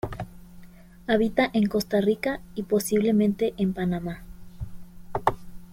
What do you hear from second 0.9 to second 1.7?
Habita en